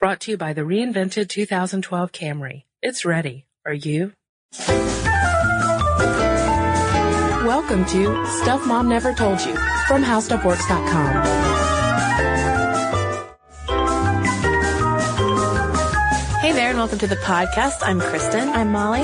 [0.00, 2.62] Brought to you by the reinvented 2012 Camry.
[2.80, 3.44] It's ready.
[3.66, 4.14] Are you?
[7.44, 9.54] Welcome to Stuff Mom Never Told You
[9.86, 11.22] from HowStuffWorks.com.
[16.40, 17.82] Hey there, and welcome to the podcast.
[17.82, 18.48] I'm Cristen.
[18.48, 19.02] I'm Molly.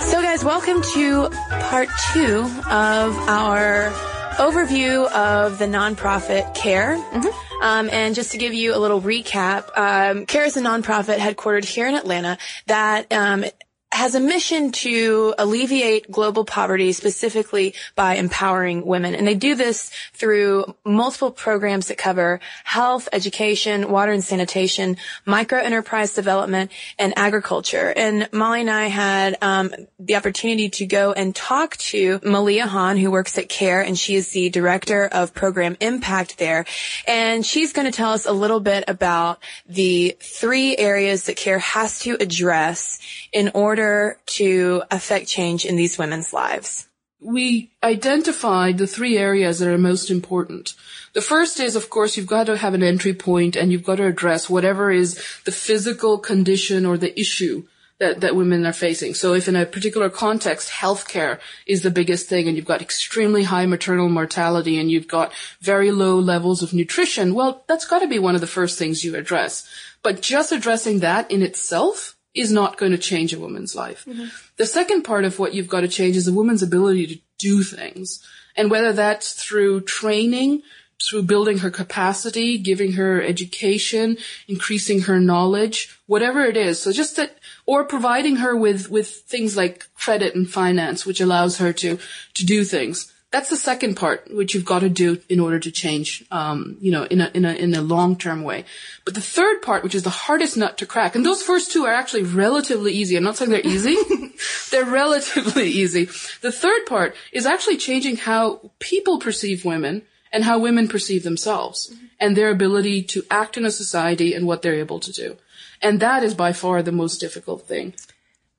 [0.00, 1.28] So, guys, welcome to
[1.60, 2.38] part two
[2.70, 3.90] of our
[4.38, 6.96] overview of the nonprofit CARE.
[6.96, 7.51] Mm-hmm.
[7.62, 11.64] Um, and just to give you a little recap, um, CARE is a nonprofit headquartered
[11.64, 13.44] here in Atlanta that um,
[13.92, 19.14] has a mission to alleviate global poverty specifically by empowering women.
[19.14, 24.96] And they do this through multiple programs that cover health, education, water and sanitation,
[25.26, 27.92] micro enterprise development, and agriculture.
[27.94, 32.96] And Molly and I had um, the opportunity to go and talk to Maliha Khan,
[32.96, 36.64] who works at CARE, and she is the director of program impact there.
[37.06, 41.58] And she's going to tell us a little bit about the three areas that CARE
[41.58, 42.98] has to address
[43.32, 46.88] in order order to affect change in these women's lives?
[47.20, 50.74] We identified the three areas that are most important.
[51.12, 53.96] The first is, of course, you've got to have an entry point and you've got
[53.96, 57.64] to address whatever is the physical condition or the issue
[57.98, 59.14] that, that women are facing.
[59.14, 63.44] So if in a particular context, healthcare is the biggest thing and you've got extremely
[63.44, 68.08] high maternal mortality and you've got very low levels of nutrition, well, that's got to
[68.08, 69.68] be one of the first things you address.
[70.02, 74.04] But just addressing that in itself is not going to change a woman's life.
[74.06, 74.26] Mm-hmm.
[74.56, 77.62] The second part of what you've got to change is a woman's ability to do
[77.62, 78.24] things.
[78.56, 80.62] And whether that's through training,
[81.02, 84.16] through building her capacity, giving her education,
[84.46, 86.80] increasing her knowledge, whatever it is.
[86.80, 91.58] So just that, or providing her with, with things like credit and finance, which allows
[91.58, 91.98] her to,
[92.34, 95.70] to do things that's the second part, which you've got to do in order to
[95.70, 98.66] change, um, you know, in a, in a, in a long-term way.
[99.06, 101.86] But the third part, which is the hardest nut to crack, and those first two
[101.86, 103.16] are actually relatively easy.
[103.16, 103.96] I'm not saying they're easy.
[104.70, 106.04] they're relatively easy.
[106.42, 111.90] The third part is actually changing how people perceive women and how women perceive themselves
[111.90, 112.04] mm-hmm.
[112.20, 115.38] and their ability to act in a society and what they're able to do.
[115.80, 117.94] And that is by far the most difficult thing.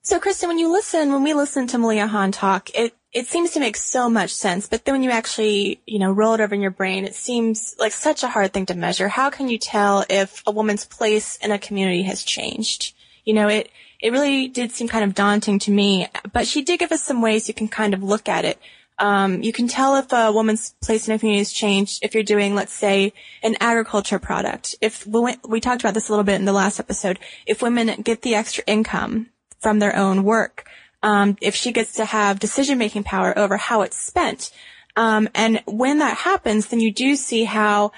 [0.06, 3.52] So, Cristen, when you listen, when we listen to Maliha Khan talk, it it seems
[3.52, 6.54] to make so much sense, but then when you actually, you know, roll it over
[6.54, 9.08] in your brain, it seems like such a hard thing to measure.
[9.08, 12.92] How can you tell if a woman's place in a community has changed?
[13.24, 16.80] You know, it, it really did seem kind of daunting to me, but she did
[16.80, 18.58] give us some ways you can kind of look at it.
[18.98, 22.24] Um, you can tell if a woman's place in a community has changed if you're
[22.24, 24.74] doing, let's say, an agriculture product.
[24.82, 28.02] If we, we talked about this a little bit in the last episode, if women
[28.02, 29.30] get the extra income
[29.64, 30.68] from their own work,
[31.02, 34.52] um, if she gets to have decision making power over how it's spent.
[34.94, 37.92] Um, and when that happens, then you do see how,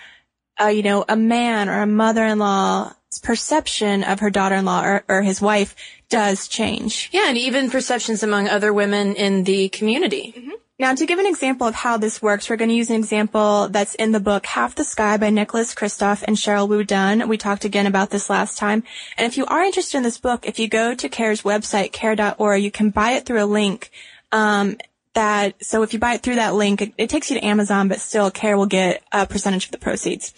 [0.61, 5.41] uh, you know, a man or a mother-in-law's perception of her daughter-in-law or, or his
[5.41, 5.75] wife
[6.09, 7.11] does change.
[7.13, 10.33] Yeah, and even perceptions among other women in the community.
[10.37, 10.51] Mm-hmm.
[10.79, 13.69] Now, to give an example of how this works, we're going to use an example
[13.71, 17.27] that's in the book Half the Sky by Nicholas Kristof and Sheryl WuDunn.
[17.29, 18.85] We talked again about this last time.
[19.17, 22.63] And if you are interested in this book, if you go to CARE's website, care.org,
[22.63, 23.91] you can buy it through a link.
[24.33, 24.77] Um,
[25.15, 27.89] that, so if you buy it through that link, it, it takes you to Amazon,
[27.89, 30.35] but still CARE will get a percentage of the proceeds.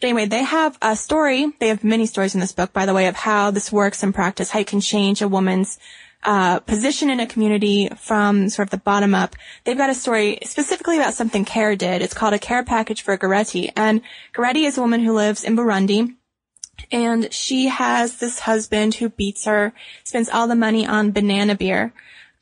[0.00, 1.52] But anyway, they have a story.
[1.58, 4.14] They have many stories in this book, by the way, of how this works in
[4.14, 5.78] practice, how you can change a woman's
[6.24, 9.34] uh, position in a community from sort of the bottom up.
[9.64, 12.02] They've got a story specifically about something CARE did.
[12.02, 13.70] It's called a care package for Goretti.
[13.76, 14.02] And
[14.34, 16.14] Goretti is a woman who lives in Burundi.
[16.90, 19.72] And she has this husband who beats her,
[20.04, 21.92] spends all the money on banana beer.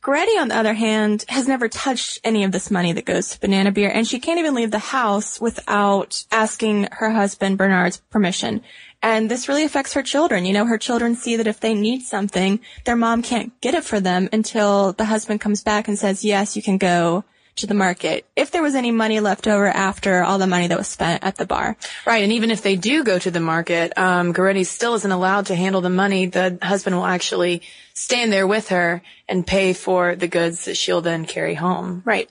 [0.03, 3.41] Goretti, on the other hand, has never touched any of this money that goes to
[3.41, 8.63] banana beer, and she can't even leave the house without asking her husband Bernard's permission.
[9.03, 10.45] And this really affects her children.
[10.45, 13.85] You know, her children see that if they need something, their mom can't get it
[13.85, 17.25] for them until the husband comes back and says, yes, you can go
[17.57, 18.27] to the market.
[18.37, 21.37] If there was any money left over after all the money that was spent at
[21.37, 21.77] the bar.
[22.07, 22.23] Right.
[22.23, 25.55] And even if they do go to the market, um, Goretti still isn't allowed to
[25.55, 26.27] handle the money.
[26.27, 27.63] The husband will actually
[27.95, 32.03] stand there with her and pay for the goods that she'll then carry home.
[32.05, 32.31] Right.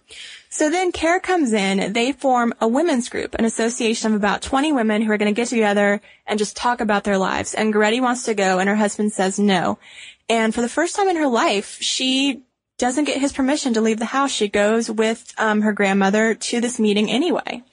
[0.60, 4.74] So then CARE comes in, they form a women's group, an association of about 20
[4.74, 7.54] women who are going to get together and just talk about their lives.
[7.54, 9.80] And Goretti wants to go and her husband says no.
[10.28, 12.42] And for the first time in her life, she
[12.78, 14.32] doesn't get his permission to leave the house.
[14.32, 17.64] She goes with um, her grandmother to this meeting anyway.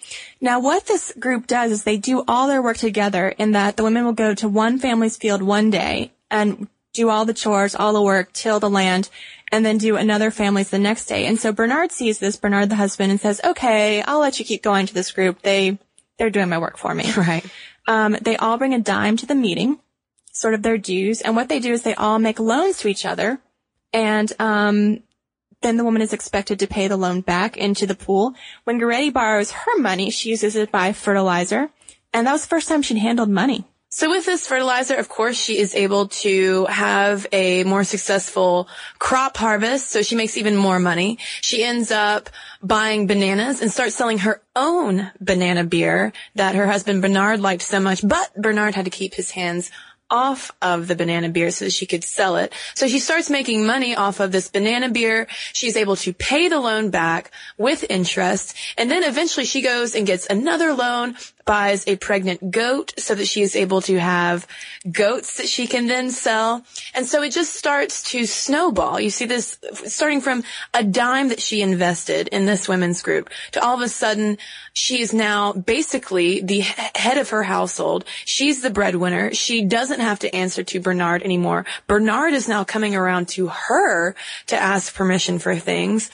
[0.41, 3.83] Now, what this group does is they do all their work together in that the
[3.83, 7.93] women will go to one family's field one day and do all the chores, all
[7.93, 9.11] the work, till the land,
[9.53, 11.27] and then do another family's the next day.
[11.27, 14.63] And so Bernard sees this, Bernard the husband, and says, okay, I'll let you keep
[14.63, 15.43] going to this group.
[15.43, 15.79] They,
[16.19, 17.11] they're doing my work for me.
[17.17, 17.45] Right.
[17.87, 19.79] Um, they all bring a dime to the meeting.
[20.33, 21.21] sort of their dues.
[21.21, 23.39] And what they do is they all make loans to each other.
[23.93, 25.03] And, um,
[25.63, 28.35] then the woman is expected to pay the loan back into the pool.
[28.65, 31.71] When Goretti borrows her money, she uses it to buy fertilizer.
[32.13, 33.65] And that was the first time she'd handled money.
[33.97, 39.39] So with this fertilizer, of course, she is able to have a more successful crop
[39.39, 39.89] harvest.
[39.89, 41.17] So she makes even more money.
[41.41, 42.29] She ends up
[42.63, 47.81] buying bananas and starts selling her own banana beer that her husband Bernard liked so
[47.81, 48.07] much.
[48.07, 49.71] But Bernard had to keep his hands
[50.11, 52.53] off of the banana beer so that she could sell it.
[52.75, 55.27] So she starts making money off of this banana beer.
[55.55, 58.55] She's able to pay the loan back with interest.
[58.77, 61.17] And then eventually she goes and gets another loan
[61.47, 64.47] buys a pregnant goat so that she is able to have
[64.91, 66.65] goats that she can then sell.
[66.93, 69.01] And so it just starts to snowball.
[69.01, 70.45] You see this starting from
[70.75, 74.39] a dime that she invested in this women's group to all of a sudden
[74.73, 78.05] she is now basically the head of her household.
[78.25, 79.33] She's the breadwinner.
[79.33, 81.65] She doesn't have to answer to Bernard anymore.
[81.87, 84.15] Bernard is now coming around to her
[84.49, 86.11] to ask permission for things.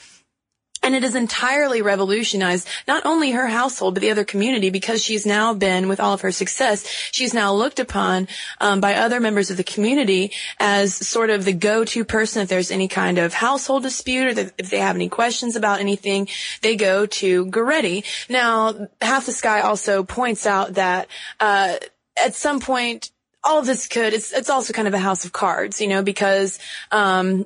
[0.83, 5.25] And it has entirely revolutionized not only her household, but the other community because she's
[5.25, 8.27] now been, with all of her success, she's now looked upon
[8.59, 12.69] um, by other members of the community as sort of the go-to person if there's
[12.69, 16.27] any kind of household dispute or if they have any questions about anything,
[16.61, 18.03] they go to Goretti.
[18.29, 21.07] Now, Half the Sky also points out that
[21.39, 21.75] uh,
[22.17, 23.09] at some point,
[23.43, 26.01] all of this could, it's, it's also kind of a house of cards, you know,
[26.01, 26.59] because,
[26.91, 27.45] um,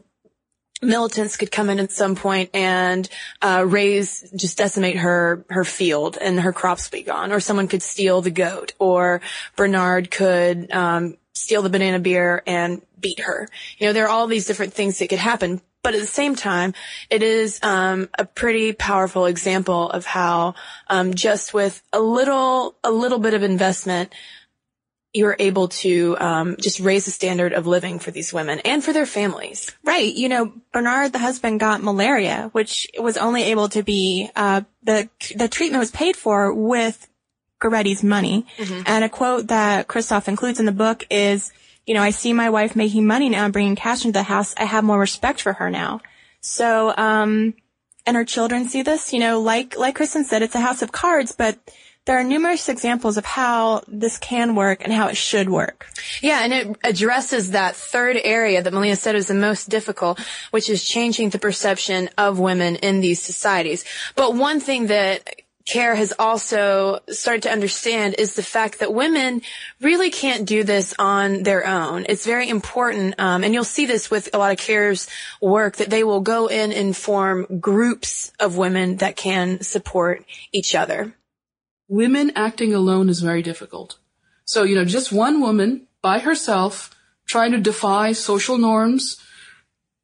[0.82, 3.10] militants could come in at some point and
[3.42, 7.32] uh, raise just decimate her her field and her crops be gone.
[7.32, 9.22] Or someone could steal the goat or
[9.56, 13.48] bernard could um, steal the banana beer and beat her.
[13.78, 16.36] You know there are all these different things that could happen but at the same
[16.36, 16.74] time,
[17.10, 20.56] it is um, a pretty powerful example of how
[20.88, 24.14] um, just with a little a little bit of investment,
[25.18, 28.94] you're able to um, just raise the standard of living for these women and for
[28.94, 29.72] their families.
[29.84, 30.14] Right.
[30.14, 35.10] You know, Bernard, the husband, got malaria, which was only able to be uh, the
[35.36, 37.10] the treatment was paid for with
[37.60, 38.46] Goretti's money.
[38.58, 38.84] Mm-hmm.
[38.86, 41.52] And a quote that Kristof includes in the book is,
[41.88, 44.54] "You know, I see my wife making money now and bringing cash into the house.
[44.56, 46.02] I have more respect for her now."
[46.42, 47.56] So, um,
[48.06, 49.14] and her children see this.
[49.14, 51.58] You know, like like Cristen said, it's a house of cards, but
[52.08, 55.88] there are numerous examples of how this can work and how it should work.
[56.22, 60.20] Yeah, and it addresses that third area that Melina said is the most difficult,
[60.52, 63.84] which is changing the perception of women in these societies.
[64.16, 65.30] But one thing that
[65.68, 69.42] CARE has also started to understand is the fact that women
[69.82, 72.06] really can't do this on their own.
[72.08, 75.10] It's very important, um, and you'll see this with a lot of CARE's
[75.42, 80.24] work, that they will go in and form groups of women that can support
[80.54, 81.14] each other
[81.88, 83.98] women acting alone is very difficult.
[84.46, 86.94] So, you know, just one woman by herself
[87.26, 89.22] trying to defy social norms,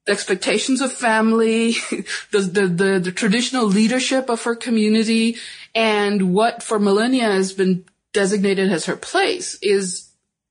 [0.07, 1.71] expectations of family,
[2.31, 5.37] the, the, the, the, traditional leadership of her community,
[5.73, 10.09] and what for millennia has been designated as her place is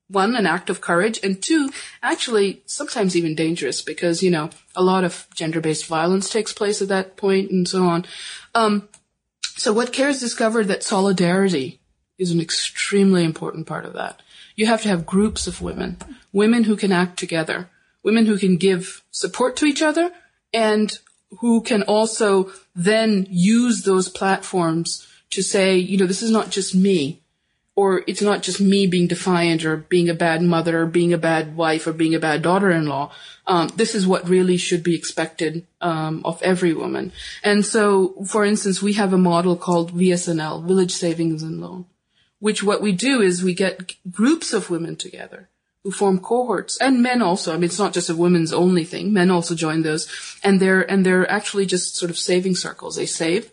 [0.09, 1.71] one, an act of courage, and two,
[2.03, 6.89] actually sometimes even dangerous because, you know, a lot of gender-based violence takes place at
[6.89, 8.05] that point and so on.
[8.55, 8.89] Um,
[9.57, 11.81] so what CARE's discovered that solidarity
[12.19, 14.23] is an extremely important part of that.
[14.57, 15.99] You have to have groups of women,
[16.33, 17.69] women who can act together,
[18.03, 20.11] women who can give support to each other
[20.53, 20.99] and
[21.41, 26.75] who can also then use those platforms to say, you know, this is not just
[26.75, 27.22] me
[27.75, 31.19] or it's not just me being defiant or being a bad mother or being a
[31.19, 33.11] bad wife or being a bad daughter-in-law.
[33.47, 37.13] Um, this is what really should be expected um, of every woman.
[37.43, 41.87] And so, for instance, we have a model called VSNL, Village Savings and Loan,
[42.41, 45.49] which what we do is we get groups of women together
[45.83, 47.53] who form cohorts and men also.
[47.53, 49.13] I mean, it's not just a women's only thing.
[49.13, 50.07] Men also join those
[50.45, 52.97] and they're, and they're actually just sort of saving circles.
[52.97, 53.51] They save,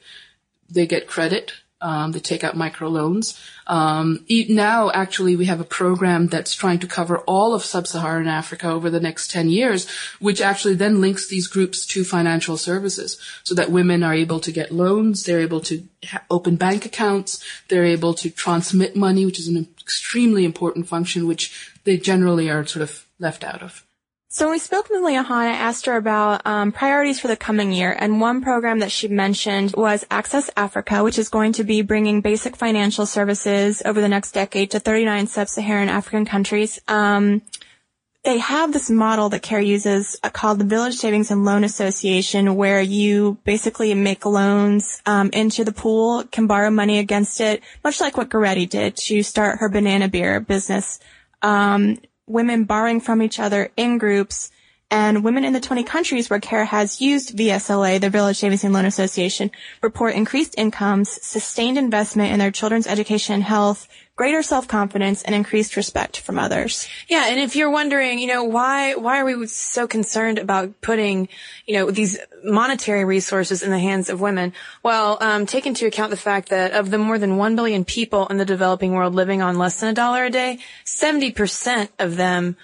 [0.70, 3.40] they get credit, um, they take out microloans.
[3.68, 8.68] Um, now, actually, we have a program that's trying to cover all of sub-Saharan Africa
[8.68, 13.56] over the next 10 years, which actually then links these groups to financial services so
[13.56, 17.86] that women are able to get loans, they're able to ha- open bank accounts, they're
[17.86, 22.84] able to transmit money, which is an extremely important function, which they generally are sort
[22.84, 23.86] of left out of.
[24.32, 27.72] So when we spoke with Leohan, I asked her about um, priorities for the coming
[27.72, 31.82] year, and one program that she mentioned was Access Africa, which is going to be
[31.82, 36.80] bringing basic financial services over the next decade to 39 sub-Saharan African countries.
[36.88, 37.42] Um,
[38.24, 42.56] they have this model that CARE uses uh, called the Village Savings and Loan Association,
[42.56, 48.00] where you basically make loans um, into the pool, can borrow money against it, much
[48.00, 51.00] like what Goretti did to start her banana beer business.
[51.42, 51.98] Um,
[52.30, 54.52] women borrowing from each other in groups,
[54.92, 58.74] and women in the 20 countries where CARE has used VSLA, the Village Savings and
[58.74, 63.88] Loan Association, report increased incomes, sustained investment in their children's education and health,
[64.20, 66.90] greater self-confidence, and increased respect from others.
[67.08, 71.30] Yeah, and if you're wondering, you know, why why are we so concerned about putting,
[71.66, 74.52] you know, these monetary resources in the hands of women?
[74.84, 78.28] Well, um, take into account the fact that of the more than one billion people
[78.28, 82.58] in the developing world living on less than a dollar a day, 70% of them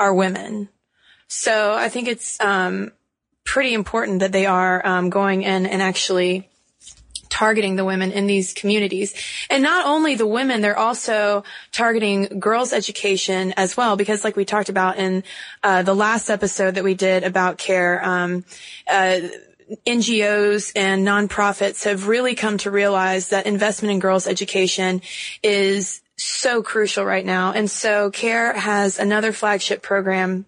[0.00, 0.68] are women.
[1.28, 2.90] So I think it's um,
[3.44, 6.48] pretty important that they are um, going in and actually
[7.28, 9.14] targeting the women in these communities.
[9.50, 14.44] And not only the women, they're also targeting girls' education as well, because like we
[14.44, 15.24] talked about in
[15.62, 18.44] uh, the last episode that we did about care, um,
[18.86, 19.20] uh,
[19.86, 25.02] NGOs and nonprofits have really come to realize that investment in girls' education
[25.42, 27.52] is so crucial right now.
[27.52, 30.46] And so CARE has another flagship program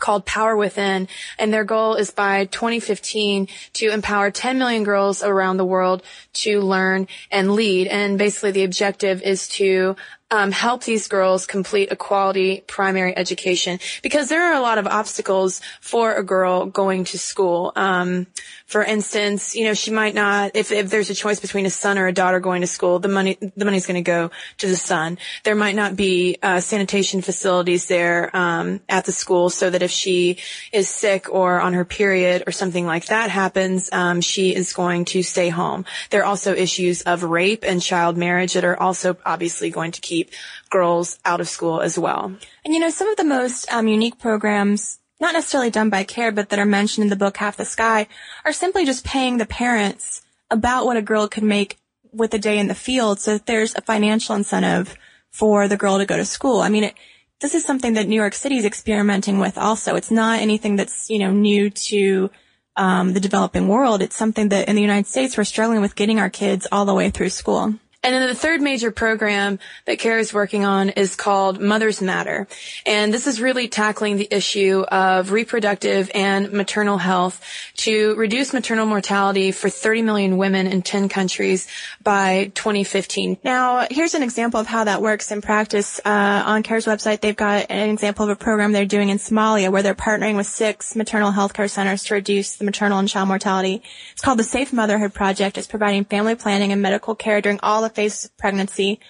[0.00, 5.56] called Power Within, and their goal is by 2015 to empower 10 million girls around
[5.56, 6.02] the world
[6.32, 7.86] to learn and lead.
[7.86, 9.96] And basically the objective is to
[10.30, 14.86] um, help these girls complete a quality primary education because there are a lot of
[14.86, 17.72] obstacles for a girl going to school.
[17.76, 18.26] Um,
[18.66, 21.98] for instance, you know, she might not, if, if there's a choice between a son
[21.98, 24.76] or a daughter going to school, the money, the money's going to go to the
[24.76, 25.18] son.
[25.42, 29.90] There might not be, uh, sanitation facilities there, um, at the school so that if
[29.90, 30.38] she
[30.72, 35.04] is sick or on her period or something like that happens, um, she is going
[35.06, 35.84] to stay home.
[36.10, 40.00] There are also issues of rape and child marriage that are also obviously going to
[40.20, 40.34] keep
[40.70, 42.32] girls out of school as well.
[42.64, 46.32] And you know, some of the most um, unique programs not necessarily done by care,
[46.32, 48.06] but that are mentioned in the book Half the Sky,
[48.44, 51.78] are simply just paying the parents about what a girl could make
[52.12, 54.96] with a day in the field so that there's a financial incentive
[55.30, 56.60] for the girl to go to school.
[56.60, 56.94] I mean, it,
[57.40, 59.94] this is something that New York City is experimenting with also.
[59.94, 62.30] It's not anything that's, you know, new to
[62.76, 64.00] um, the developing world.
[64.00, 66.94] It's something that in the United States we're struggling with getting our kids all the
[66.94, 67.74] way through school.
[68.02, 72.48] And then the third major program that CARE is working on is called Mothers Matter.
[72.86, 77.44] And this is really tackling the issue of reproductive and maternal health
[77.76, 81.68] to reduce maternal mortality for 30 million women in 10 countries
[82.02, 83.36] by 2015.
[83.44, 86.00] Now, here's an example of how that works in practice.
[86.02, 89.70] Uh, on CARE's website, they've got an example of a program they're doing in Somalia
[89.70, 93.28] where they're partnering with six maternal health care centers to reduce the maternal and child
[93.28, 93.82] mortality.
[94.12, 95.58] It's called the Safe Motherhood Project.
[95.58, 99.00] It's providing family planning and medical care during all the phases of pregnancy.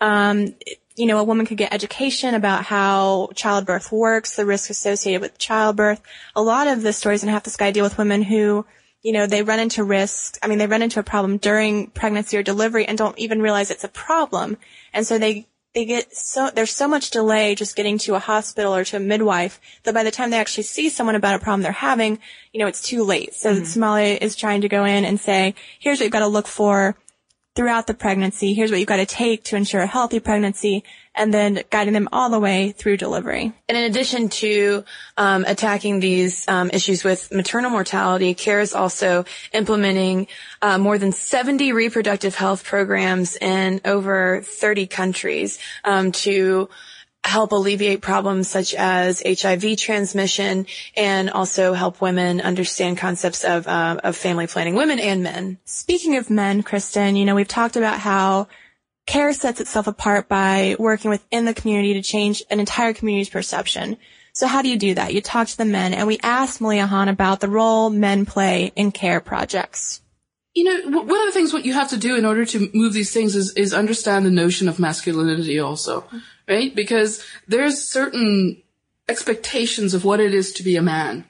[0.00, 0.54] Um,
[0.96, 5.38] you know, a woman could get education about how childbirth works, the risks associated with
[5.38, 6.02] childbirth.
[6.36, 8.66] A lot of the stories in Half the Sky deal with women who,
[9.02, 10.38] you know, they run into risks.
[10.42, 13.70] I mean, they run into a problem during pregnancy or delivery and don't even realize
[13.70, 14.58] it's a problem.
[14.92, 18.74] And so they, they get so, there's so much delay just getting to a hospital
[18.74, 21.62] or to a midwife that by the time they actually see someone about a problem
[21.62, 22.18] they're having,
[22.52, 23.32] you know, it's too late.
[23.32, 23.62] So mm-hmm.
[23.62, 26.96] Somalia is trying to go in and say, here's what you've got to look for
[27.60, 28.54] throughout the pregnancy.
[28.54, 30.82] Here's what you've got to take to ensure a healthy pregnancy
[31.14, 33.52] and then guiding them all the way through delivery.
[33.68, 34.82] And in addition to
[35.18, 40.26] um, attacking these um, issues with maternal mortality, CARE is also implementing
[40.62, 46.70] uh, more than 70 reproductive health programs in over 30 countries um, to
[47.24, 53.98] help alleviate problems such as HIV transmission and also help women understand concepts of, uh,
[54.02, 55.58] of family planning, women and men.
[55.64, 58.48] Speaking of men, Cristen, you know, we've talked about how
[59.06, 63.96] CARE sets itself apart by working within the community to change an entire community's perception.
[64.32, 65.12] So how do you do that?
[65.12, 68.72] You talk to the men, and we asked Maliha Khan about the role men play
[68.76, 70.00] in CARE projects.
[70.54, 72.92] You know, one of the things what you have to do in order to move
[72.92, 76.04] these things is, is understand the notion of masculinity also
[76.48, 76.74] right?
[76.74, 78.62] Because there's certain
[79.08, 81.24] expectations of what it is to be a man.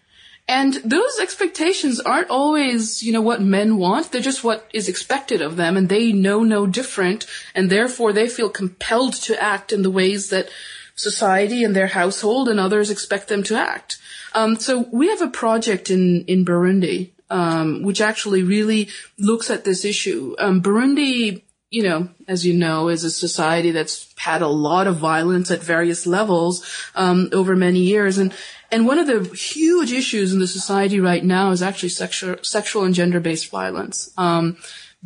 [0.51, 4.11] And those expectations aren't always, you know, what men want.
[4.11, 7.25] They're just what is expected of them and they know no different
[7.55, 10.49] and therefore they feel compelled to act in the ways that
[10.97, 13.99] society and their household and others expect them to act.
[14.35, 18.89] Um, so we have a project in, in Burundi, um, which actually really
[19.19, 20.35] looks at this issue.
[20.39, 24.97] Um, Burundi you know, as you know, is a society that's had a lot of
[24.97, 26.65] violence at various levels
[26.97, 28.35] um, over many years, and
[28.73, 32.85] and one of the huge issues in the society right now is actually sexual sexual
[32.85, 34.11] and gender based violence.
[34.19, 34.57] Um,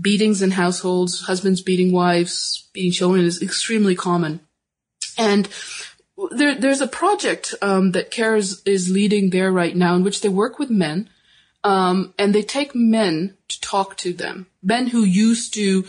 [0.01, 4.41] beatings in households, husbands beating wives, beating children is extremely common,
[5.19, 5.49] and
[6.31, 10.31] there, there's a project um, that CARES is leading there right now, in which they
[10.31, 11.11] work with men,
[11.63, 15.85] um, and they take men to talk to them, men who used to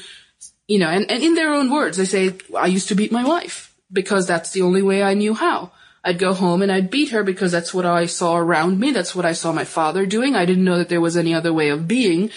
[0.68, 3.24] you know, and, and in their own words, they say, I used to beat my
[3.24, 5.72] wife because that's the only way I knew how.
[6.04, 8.92] I'd go home and I'd beat her because that's what I saw around me.
[8.92, 10.36] That's what I saw my father doing.
[10.36, 12.30] I didn't know that there was any other way of being.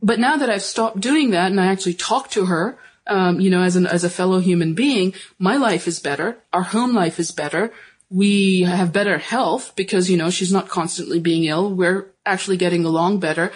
[0.00, 3.50] But now that I've stopped doing that and I actually talk to her, um, you
[3.50, 6.38] know, as an as a fellow human being, my life is better.
[6.52, 7.72] Our home life is better.
[8.10, 11.74] We have better health because you know she's not constantly being ill.
[11.74, 13.50] We're actually getting along better,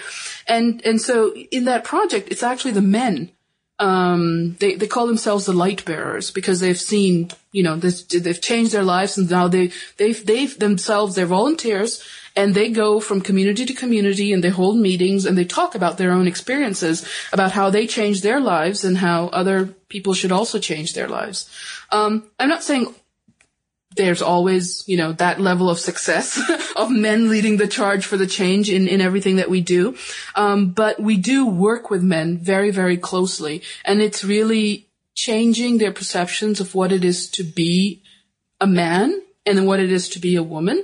[0.46, 3.30] and and so in that project, it's actually the men
[3.82, 8.70] um, they, they call themselves the light bearers because they've seen, you know, they've changed
[8.70, 12.00] their lives and now they, they've, they've themselves, they're volunteers
[12.36, 15.98] and they go from community to community and they hold meetings and they talk about
[15.98, 20.60] their own experiences about how they changed their lives and how other people should also
[20.60, 21.50] change their lives.
[21.90, 22.94] Um, I'm not saying
[23.96, 26.40] there's always, you know, that level of success
[26.76, 29.96] of men leading the charge for the change in, in everything that we do.
[30.34, 33.62] Um, but we do work with men very, very closely.
[33.84, 38.02] And it's really changing their perceptions of what it is to be
[38.61, 40.82] a man and what it is to be a woman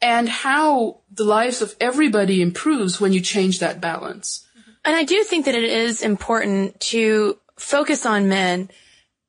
[0.00, 4.46] and how the lives of everybody improves when you change that balance.
[4.84, 8.68] And I do think that it is important to focus on men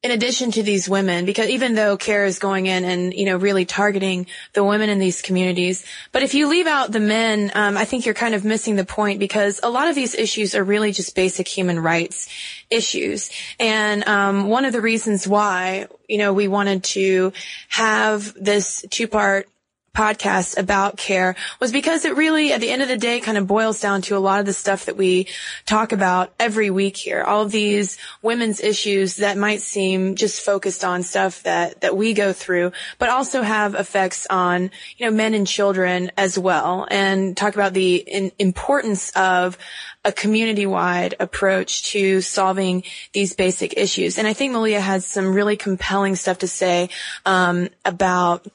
[0.05, 3.37] in addition to these women, because even though CARE is going in and, you know,
[3.37, 7.75] really targeting the women in these communities, but if you leave out the men, um,
[7.75, 10.63] I think you're kind of missing the point because a lot of these issues are
[10.63, 12.29] really just basic human rights
[12.69, 13.31] issues.
[13.59, 17.33] And, um, one of the reasons why, you know, we wanted to
[17.69, 19.49] have this two part
[19.95, 23.47] podcast about care was because it really, at the end of the day, kind of
[23.47, 25.27] boils down to a lot of the stuff that we
[25.65, 27.23] talk about every week here.
[27.23, 32.13] All of these women's issues that might seem just focused on stuff that, that we
[32.13, 37.35] go through, but also have effects on, you know, men and children as well and
[37.35, 39.57] talk about the in, importance of
[40.03, 42.83] a community-wide approach to solving
[43.13, 44.19] these basic issues.
[44.19, 46.89] And I think Maliha has some really compelling stuff to say
[47.25, 48.45] um, about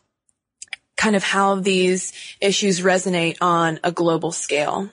[1.00, 4.91] kind of how these issues resonate on a global scale.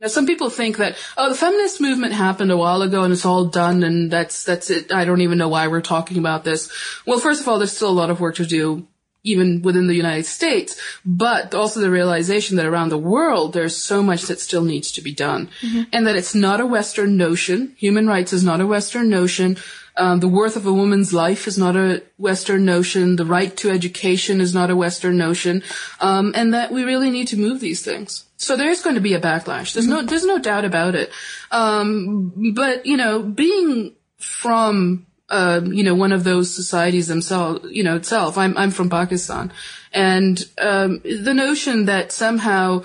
[0.00, 3.26] Now, some people think that, oh, the feminist movement happened a while ago and it's
[3.26, 4.92] all done and that's, that's it.
[4.92, 6.70] I don't even know why we're talking about this.
[7.04, 8.86] Well, first of all, there's still a lot of work to do
[9.24, 14.04] even within the United States, but also the realization that around the world there's so
[14.04, 15.50] much that still needs to be done.
[15.62, 15.82] Mm-hmm.
[15.92, 17.74] And that it's not a Western notion.
[17.76, 19.58] Human rights is not a Western notion.
[19.96, 23.16] Um, the worth of a woman's life is not a Western notion.
[23.16, 25.62] The right to education is not a Western notion.
[26.00, 28.24] Um, and that we really need to move these things.
[28.36, 29.74] So there's going to be a backlash.
[29.74, 31.10] There's no, there's no doubt about it.
[31.50, 37.82] Um, but, you know, being from, uh, you know, one of those societies themselves, you
[37.82, 39.52] know, itself, I'm, I'm from Pakistan.
[39.92, 42.84] And, um, the notion that somehow,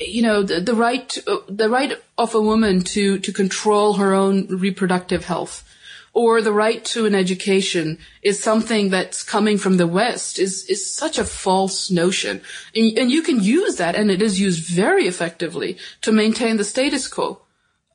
[0.00, 1.16] you know, the, the right,
[1.48, 5.64] the right of a woman to, to control her own reproductive health
[6.12, 10.94] or the right to an education is something that's coming from the West is, is
[10.94, 12.40] such a false notion.
[12.74, 16.64] And, and you can use that, and it is used very effectively to maintain the
[16.64, 17.40] status quo.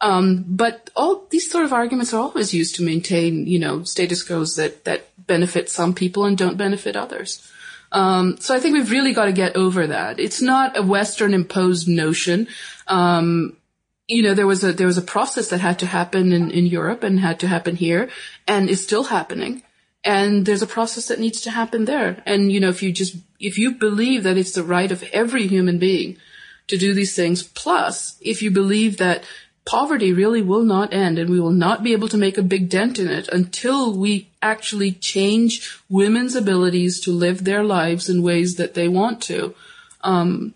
[0.01, 4.23] Um, but all these sort of arguments are always used to maintain, you know, status
[4.23, 7.51] quos that, that benefit some people and don't benefit others.
[7.95, 10.19] Um, so I think we've really got to get over that.
[10.19, 12.49] It's not a Western imposed notion.
[12.87, 13.55] Um,
[14.09, 16.65] you know, there was a there was a process that had to happen in, in
[16.65, 18.09] Europe and had to happen here,
[18.47, 19.63] and is still happening.
[20.03, 22.21] And there's a process that needs to happen there.
[22.25, 25.47] And you know, if you just if you believe that it's the right of every
[25.47, 26.17] human being
[26.67, 29.23] to do these things, plus if you believe that
[29.65, 32.69] poverty really will not end and we will not be able to make a big
[32.69, 38.55] dent in it until we actually change women's abilities to live their lives in ways
[38.55, 39.55] that they want to.
[40.01, 40.53] Um,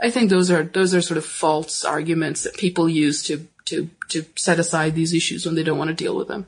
[0.00, 3.88] I, think those are those are sort of false arguments that people use to to
[4.10, 6.46] to set aside these issues when they don't want to deal with them.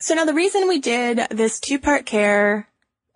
[0.00, 2.66] So now the reason we did this two-part care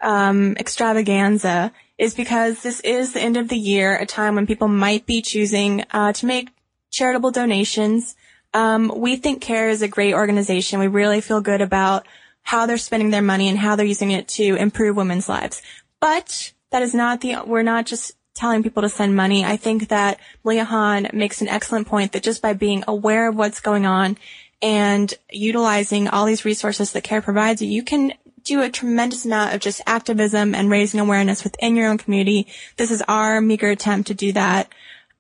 [0.03, 4.69] um, extravaganza is because this is the end of the year, a time when people
[4.69, 6.51] might be choosing uh, to make
[6.95, 8.15] charitable donations.
[8.55, 10.79] Um, we think CARE is a great organization.
[10.79, 12.07] We really feel good about
[12.43, 15.61] how they're spending their money and how they're using it to improve women's lives.
[16.01, 19.45] But that is not the, we're not just telling people to send money.
[19.45, 23.37] I think that Maliha Khan makes an excellent point that just by being aware of
[23.37, 24.17] what's going on
[24.63, 29.55] and utilizing all these resources that CARE provides you, you can do a tremendous amount
[29.55, 32.47] of just activism and raising awareness within your own community.
[32.77, 34.69] This is our meager attempt to do that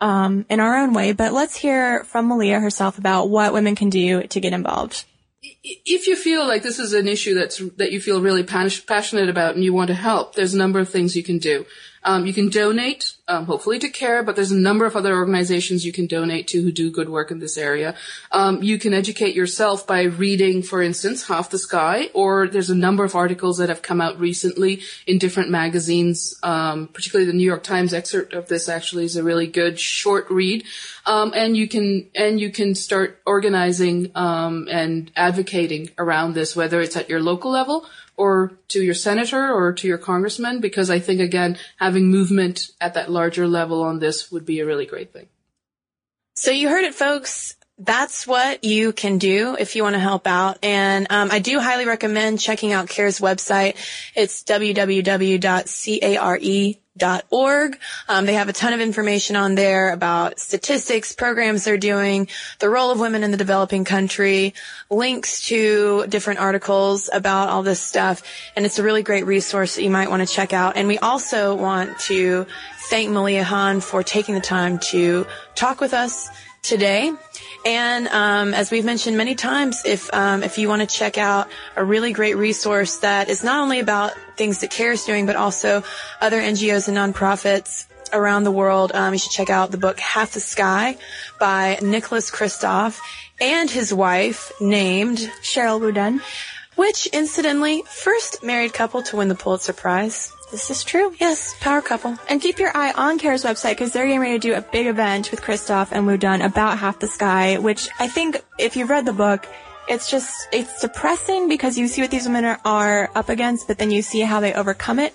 [0.00, 1.12] um, in our own way.
[1.12, 5.04] But let's hear from Maliha herself about what women can do to get involved.
[5.42, 9.54] if you feel like this is an issue that's that you feel really passionate about
[9.54, 11.66] and you want to help, there's a number of things you can do.
[12.04, 15.84] Um, you can donate, um, hopefully to CARE, but there's a number of other organizations
[15.84, 17.94] you can donate to who do good work in this area.
[18.30, 22.74] Um, you can educate yourself by reading, for instance, Half the Sky, or there's a
[22.74, 27.44] number of articles that have come out recently in different magazines, um, particularly the New
[27.44, 30.64] York Times excerpt of this actually is a really good short read.
[31.06, 36.80] Um, and you can, and you can start organizing, um, and advocating around this, whether
[36.80, 40.98] it's at your local level or to your senator or to your congressman, because I
[40.98, 45.12] think again, having movement at that larger level on this would be a really great
[45.12, 45.26] thing.
[46.36, 47.56] So you heard it, folks.
[47.78, 50.58] That's what you can do if you want to help out.
[50.62, 53.74] And um, I do highly recommend checking out CARE's website.
[54.14, 55.48] It's www.care.org.
[58.08, 62.28] Um, they have a ton of information on there about statistics, programs they're doing,
[62.60, 64.54] the role of women in the developing country,
[64.88, 68.22] links to different articles about all this stuff.
[68.54, 70.76] And it's a really great resource that you might want to check out.
[70.76, 72.46] And we also want to
[72.88, 76.30] thank Maliha Khan for taking the time to talk with us
[76.64, 77.12] today.
[77.64, 81.48] And um, as we've mentioned many times, if um, if you want to check out
[81.76, 85.36] a really great resource that is not only about things that CARE is doing, but
[85.36, 85.82] also
[86.20, 90.32] other NGOs and nonprofits around the world, um, you should check out the book Half
[90.32, 90.98] the Sky
[91.38, 92.98] by Nicholas Kristof
[93.40, 96.20] and his wife named Sheryl WuDunn,
[96.76, 100.33] which incidentally, first married couple to win the Pulitzer Prize.
[100.54, 101.12] This is true.
[101.18, 102.16] Yes, power couple.
[102.28, 104.86] And keep your eye on CARE's website because they're getting ready to do a big
[104.86, 109.04] event with Kristof and WuDunn about Half the Sky, which I think if you've read
[109.04, 109.48] the book,
[109.88, 113.78] it's just, it's depressing because you see what these women are, are up against, but
[113.78, 115.12] then you see how they overcome it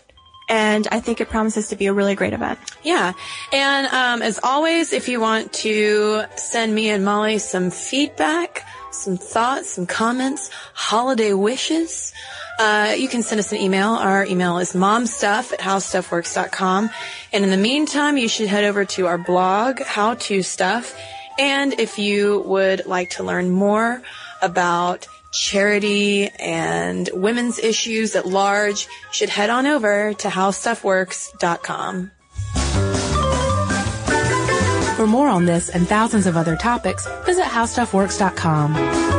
[0.49, 2.59] and I think it promises to be a really great event.
[2.83, 3.13] Yeah.
[3.53, 9.15] And um, as always, if you want to send me and Molly some feedback, some
[9.15, 12.11] thoughts, some comments, holiday wishes,
[12.59, 13.91] uh, you can send us an email.
[13.93, 16.89] Our email is momstuff at howstuffworks.com.
[17.31, 20.95] And in the meantime, you should head over to our blog, How To Stuff.
[21.39, 24.01] And if you would like to learn more
[24.41, 32.11] about charity and women's issues at large, you should head on over to howstuffworks.com.
[34.97, 39.18] For more on this and thousands of other topics, visit howstuffworks.com.